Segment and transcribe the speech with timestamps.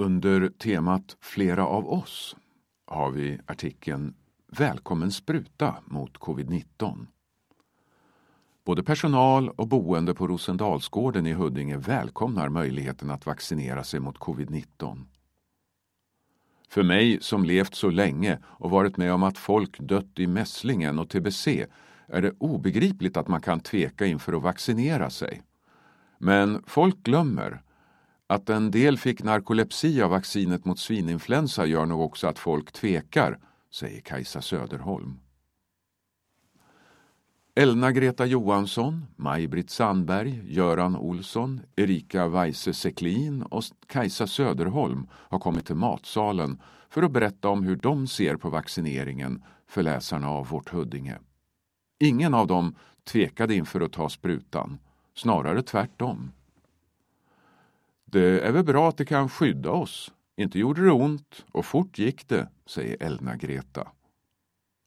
[0.00, 2.36] Under temat Flera av oss
[2.86, 4.14] har vi artikeln
[4.48, 7.06] Välkommen spruta mot covid-19.
[8.64, 15.04] Både personal och boende på Rosendalsgården i Huddinge välkomnar möjligheten att vaccinera sig mot covid-19.
[16.68, 20.98] För mig som levt så länge och varit med om att folk dött i mässlingen
[20.98, 21.66] och tbc
[22.06, 25.42] är det obegripligt att man kan tveka inför att vaccinera sig.
[26.18, 27.62] Men folk glömmer
[28.30, 33.38] att en del fick narkolepsi av vaccinet mot svininfluensa gör nog också att folk tvekar,
[33.70, 35.18] säger Kajsa Söderholm.
[37.54, 45.74] Elna-Greta Johansson, Maj-Britt Sandberg, Göran Olsson, Erika Weise Seklin och Kajsa Söderholm har kommit till
[45.74, 51.18] matsalen för att berätta om hur de ser på vaccineringen för läsarna av Vårt Huddinge.
[52.00, 52.74] Ingen av dem
[53.04, 54.78] tvekade inför att ta sprutan,
[55.14, 56.32] snarare tvärtom.
[58.12, 60.12] Det är väl bra att det kan skydda oss.
[60.36, 63.88] Inte gjorde det ont och fort gick det, säger Elna-Greta.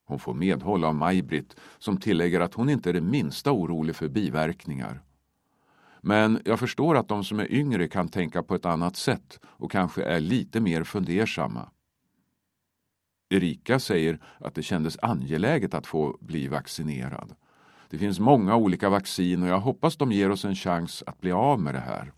[0.06, 4.08] Hon får medhåll av Maj-Britt som tillägger att hon inte är det minsta orolig för
[4.08, 5.02] biverkningar.
[6.02, 9.72] Men jag förstår att de som är yngre kan tänka på ett annat sätt och
[9.72, 11.70] kanske är lite mer fundersamma.
[13.30, 17.36] Erika säger att det kändes angeläget att få bli vaccinerad.
[17.90, 21.32] Det finns många olika vaccin och jag hoppas de ger oss en chans att bli
[21.32, 22.12] av med det här.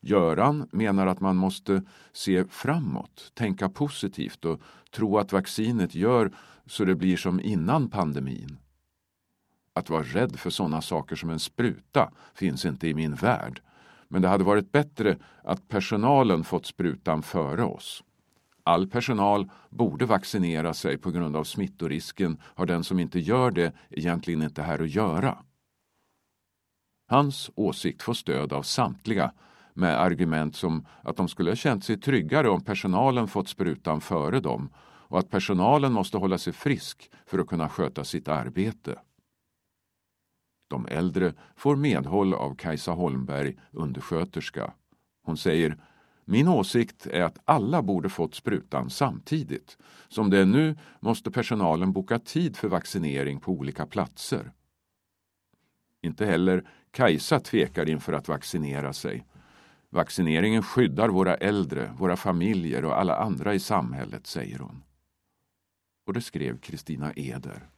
[0.00, 6.32] Göran menar att man måste se framåt, tänka positivt och tro att vaccinet gör
[6.66, 8.58] så det blir som innan pandemin.
[9.72, 13.62] Att vara rädd för sådana saker som en spruta finns inte i min värld.
[14.08, 18.04] Men det hade varit bättre att personalen fått sprutan före oss.
[18.64, 23.72] All personal borde vaccinera sig på grund av smittorisken har den som inte gör det
[23.90, 25.38] egentligen inte här att göra.
[27.08, 29.32] Hans åsikt får stöd av samtliga
[29.80, 34.40] med argument som att de skulle ha känt sig tryggare om personalen fått sprutan före
[34.40, 34.70] dem
[35.10, 38.98] och att personalen måste hålla sig frisk för att kunna sköta sitt arbete.
[40.68, 44.72] De äldre får medhåll av Kajsa Holmberg, undersköterska.
[45.22, 45.76] Hon säger
[46.24, 49.78] min åsikt är att alla borde fått sprutan samtidigt.
[50.08, 54.52] Som det är nu måste personalen boka tid för vaccinering på olika platser.
[56.02, 59.26] Inte heller Kajsa tvekar inför att vaccinera sig.
[59.92, 64.82] Vaccineringen skyddar våra äldre, våra familjer och alla andra i samhället, säger hon.
[66.06, 67.70] Och det skrev Kristina Eder.